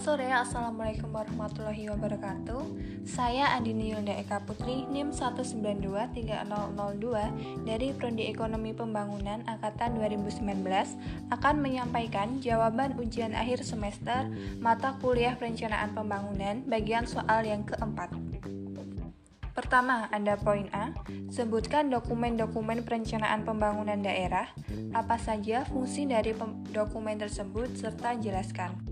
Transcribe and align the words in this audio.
Sore, 0.00 0.32
Assalamualaikum 0.32 1.12
warahmatullahi 1.12 1.92
wabarakatuh 1.92 2.64
Saya 3.04 3.52
Andini 3.52 3.92
Yulda 3.92 4.16
Eka 4.16 4.40
Putri, 4.48 4.88
NIM 4.88 5.12
1923002 5.12 7.68
dari 7.68 7.92
Prodi 7.92 8.32
Ekonomi 8.32 8.72
Pembangunan 8.72 9.44
Angkatan 9.44 10.00
2019 10.00 10.40
akan 11.28 11.54
menyampaikan 11.60 12.40
jawaban 12.40 12.96
ujian 12.96 13.36
akhir 13.36 13.60
semester 13.60 14.24
mata 14.56 14.96
kuliah 15.04 15.36
perencanaan 15.36 15.92
pembangunan 15.92 16.64
bagian 16.64 17.04
soal 17.04 17.44
yang 17.44 17.60
keempat 17.68 18.08
Pertama, 19.52 20.08
ada 20.08 20.40
poin 20.40 20.72
A. 20.72 20.96
Sebutkan 21.28 21.92
dokumen-dokumen 21.92 22.80
perencanaan 22.80 23.44
pembangunan 23.44 24.00
daerah. 24.00 24.48
Apa 24.96 25.20
saja 25.20 25.68
fungsi 25.68 26.08
dari 26.08 26.32
dokumen 26.72 27.20
tersebut 27.20 27.76
serta 27.76 28.16
jelaskan. 28.16 28.89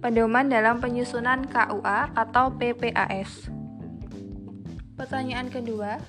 pedoman 0.00 0.48
dalam 0.48 0.80
penyusunan 0.80 1.44
KUA 1.44 2.16
atau 2.16 2.48
PPAS. 2.56 3.52
Pertanyaan 4.96 5.52
kedua, 5.52 6.00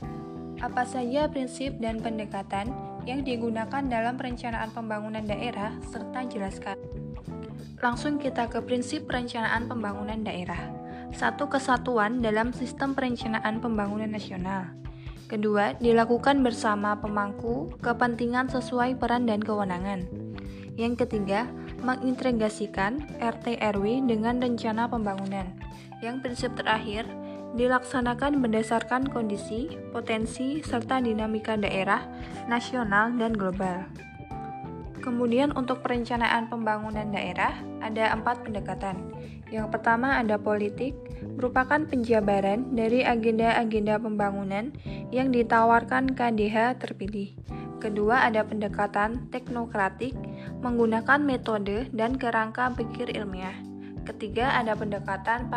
apa 0.63 0.87
saja 0.87 1.27
prinsip 1.27 1.75
dan 1.83 1.99
pendekatan 1.99 2.71
yang 3.03 3.27
digunakan 3.27 3.83
dalam 3.83 4.15
perencanaan 4.15 4.71
pembangunan 4.71 5.27
daerah 5.27 5.75
serta 5.91 6.23
jelaskan. 6.31 6.79
Langsung 7.83 8.16
kita 8.16 8.47
ke 8.47 8.63
prinsip 8.63 9.11
perencanaan 9.11 9.67
pembangunan 9.67 10.23
daerah. 10.23 10.71
Satu 11.11 11.51
kesatuan 11.51 12.23
dalam 12.23 12.55
sistem 12.55 12.95
perencanaan 12.95 13.59
pembangunan 13.59 14.07
nasional. 14.07 14.71
Kedua, 15.27 15.75
dilakukan 15.83 16.39
bersama 16.47 16.95
pemangku 16.95 17.75
kepentingan 17.83 18.47
sesuai 18.47 18.95
peran 18.95 19.27
dan 19.27 19.44
kewenangan. 19.44 20.07
Yang 20.79 21.03
ketiga, 21.03 21.51
mengintegrasikan 21.83 23.03
RT 23.19 23.59
RW 23.59 24.07
dengan 24.07 24.39
rencana 24.39 24.88
pembangunan. 24.88 25.51
Yang 26.00 26.15
prinsip 26.23 26.51
terakhir, 26.55 27.03
dilaksanakan 27.59 28.39
berdasarkan 28.39 29.11
kondisi, 29.11 29.75
potensi, 29.91 30.63
serta 30.63 31.03
dinamika 31.03 31.59
daerah, 31.59 32.07
nasional, 32.47 33.11
dan 33.19 33.35
global. 33.35 33.83
Kemudian 35.03 35.51
untuk 35.51 35.83
perencanaan 35.83 36.47
pembangunan 36.47 37.11
daerah, 37.11 37.59
ada 37.83 38.15
empat 38.15 38.47
pendekatan. 38.47 39.11
Yang 39.51 39.75
pertama 39.75 40.15
ada 40.15 40.39
politik, 40.39 40.95
merupakan 41.35 41.83
penjabaran 41.83 42.71
dari 42.71 43.03
agenda-agenda 43.03 43.99
pembangunan 43.99 44.71
yang 45.11 45.27
ditawarkan 45.35 46.15
KDH 46.15 46.79
terpilih. 46.79 47.35
Kedua 47.83 48.31
ada 48.31 48.47
pendekatan 48.47 49.27
teknokratik, 49.27 50.15
menggunakan 50.63 51.19
metode 51.19 51.91
dan 51.91 52.15
kerangka 52.15 52.71
pikir 52.71 53.11
ilmiah. 53.11 53.59
Ketiga 54.07 54.55
ada 54.55 54.71
pendekatan 54.71 55.51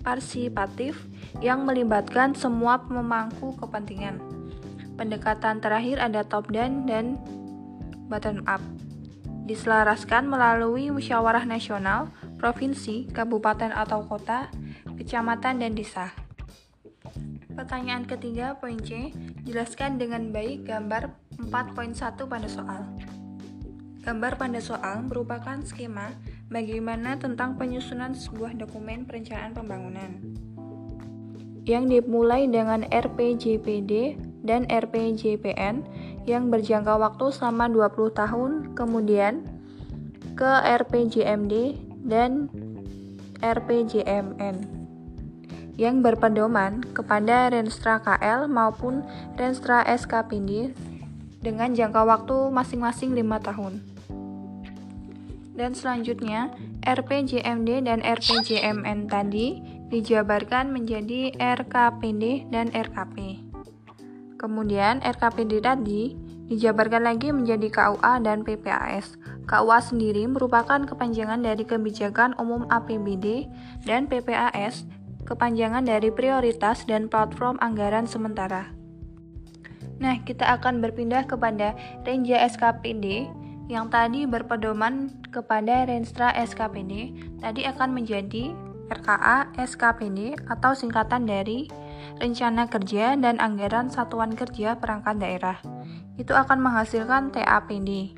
parsipatif 0.00 0.96
yang 1.44 1.68
melibatkan 1.68 2.32
semua 2.32 2.80
pemangku 2.80 3.52
kepentingan. 3.60 4.24
Pendekatan 4.96 5.60
terakhir 5.60 6.00
ada 6.00 6.24
top 6.24 6.48
down 6.48 6.88
dan 6.88 7.20
bottom 8.12 8.44
up. 8.44 8.60
Diselaraskan 9.48 10.28
melalui 10.28 10.92
musyawarah 10.92 11.48
nasional 11.48 12.12
provinsi, 12.36 13.08
kabupaten 13.08 13.72
atau 13.72 14.04
kota, 14.04 14.52
kecamatan, 15.00 15.64
dan 15.64 15.72
desa. 15.72 16.12
Pertanyaan 17.56 18.04
ketiga, 18.04 18.60
poin 18.60 18.76
C, 18.76 19.16
jelaskan 19.48 19.96
dengan 19.96 20.28
baik 20.28 20.68
gambar 20.68 21.16
4.1 21.40 22.28
pada 22.28 22.48
soal. 22.52 22.84
Gambar 24.04 24.36
pada 24.36 24.60
soal 24.60 25.06
merupakan 25.08 25.62
skema 25.64 26.12
bagaimana 26.52 27.16
tentang 27.16 27.56
penyusunan 27.56 28.12
sebuah 28.12 28.58
dokumen 28.58 29.06
perencanaan 29.06 29.54
pembangunan 29.54 30.10
yang 31.62 31.86
dimulai 31.86 32.50
dengan 32.50 32.82
RPJPD 32.90 34.18
dan 34.42 34.66
RPJPN 34.66 35.86
yang 36.28 36.48
berjangka 36.50 36.94
waktu 36.98 37.34
selama 37.34 37.66
20 37.70 38.14
tahun, 38.14 38.50
kemudian 38.78 39.42
ke 40.38 40.52
RPJMD 40.64 41.76
dan 42.06 42.48
RPJMN 43.42 44.82
yang 45.80 46.04
berpedoman 46.04 46.84
kepada 46.94 47.50
Renstra 47.50 47.98
KL 47.98 48.46
maupun 48.46 49.02
Renstra 49.34 49.82
SKPD 49.82 50.76
dengan 51.42 51.74
jangka 51.74 52.06
waktu 52.06 52.36
masing-masing 52.54 53.18
5 53.18 53.48
tahun. 53.50 53.74
Dan 55.52 55.76
selanjutnya, 55.76 56.54
RPJMD 56.86 57.84
dan 57.84 58.00
RPJMN 58.00 59.10
tadi 59.10 59.60
dijabarkan 59.92 60.72
menjadi 60.72 61.34
RKPD 61.36 62.48
dan 62.48 62.72
RKP. 62.72 63.41
Kemudian 64.42 64.98
RKPD 65.06 65.62
tadi 65.62 66.18
dijabarkan 66.50 67.06
lagi 67.06 67.30
menjadi 67.30 67.70
KUA 67.70 68.26
dan 68.26 68.42
PPAS. 68.42 69.14
KUA 69.46 69.78
sendiri 69.78 70.26
merupakan 70.26 70.82
kepanjangan 70.82 71.46
dari 71.46 71.62
Kebijakan 71.62 72.34
Umum 72.42 72.66
APBD 72.66 73.46
dan 73.86 74.10
PPAS 74.10 74.82
kepanjangan 75.22 75.86
dari 75.86 76.10
prioritas 76.10 76.82
dan 76.90 77.06
platform 77.06 77.54
anggaran 77.62 78.10
sementara. 78.10 78.74
Nah, 80.02 80.18
kita 80.26 80.58
akan 80.58 80.82
berpindah 80.82 81.30
kepada 81.30 81.78
Renja 82.02 82.42
SKPD 82.42 83.30
yang 83.70 83.86
tadi 83.86 84.26
berpedoman 84.26 85.22
kepada 85.30 85.86
Renstra 85.86 86.34
SKPD, 86.34 87.14
tadi 87.38 87.62
akan 87.62 87.94
menjadi 87.94 88.50
RKA 88.90 89.54
SKPD 89.56 90.36
atau 90.50 90.74
singkatan 90.74 91.24
dari 91.24 91.70
Rencana 92.20 92.70
Kerja 92.70 93.18
dan 93.18 93.42
Anggaran 93.42 93.90
Satuan 93.90 94.32
Kerja 94.36 94.78
Perangkat 94.78 95.18
Daerah 95.18 95.58
itu 96.20 96.36
akan 96.36 96.60
menghasilkan 96.60 97.32
TAPD, 97.32 98.14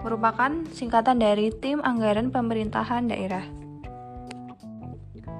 merupakan 0.00 0.64
singkatan 0.70 1.18
dari 1.18 1.50
Tim 1.50 1.82
Anggaran 1.84 2.30
Pemerintahan 2.30 3.10
Daerah. 3.10 3.44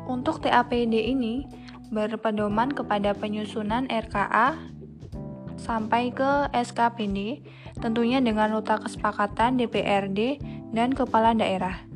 Untuk 0.09 0.41
TAPD 0.45 0.93
ini 0.93 1.49
berpedoman 1.89 2.73
kepada 2.73 3.17
penyusunan 3.17 3.89
RKA 3.89 4.57
sampai 5.59 6.15
ke 6.15 6.49
SKPD, 6.53 7.43
tentunya 7.81 8.23
dengan 8.23 8.55
nota 8.55 8.79
kesepakatan 8.79 9.59
DPRD 9.59 10.41
dan 10.73 10.95
kepala 10.95 11.35
daerah. 11.35 11.88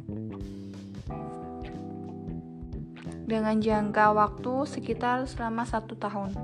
Dengan 3.33 3.57
jangka 3.65 4.13
waktu 4.13 4.69
sekitar 4.69 5.25
selama 5.25 5.65
satu 5.65 5.97
tahun. 5.97 6.37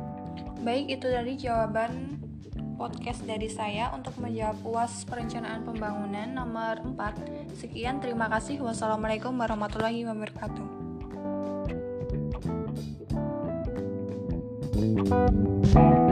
Baik, 0.65 0.97
itu 0.97 1.05
dari 1.05 1.37
jawaban 1.37 2.17
podcast 2.81 3.29
dari 3.29 3.53
saya 3.53 3.93
untuk 3.93 4.17
menjawab 4.17 4.57
UAS 4.65 5.05
Perencanaan 5.05 5.69
Pembangunan 5.69 6.33
nomor 6.33 6.81
4. 6.81 7.61
Sekian, 7.61 8.01
terima 8.01 8.33
kasih. 8.33 8.65
Wassalamualaikum 8.65 9.37
warahmatullahi 9.37 10.09
wabarakatuh. 10.09 10.89
Thank 15.69 15.75
you. 15.77 16.08